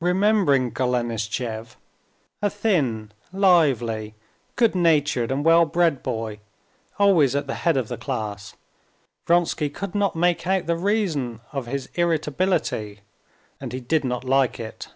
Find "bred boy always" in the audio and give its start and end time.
5.64-7.36